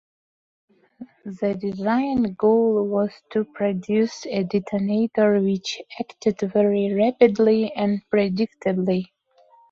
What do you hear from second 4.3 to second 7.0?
detonator which acted very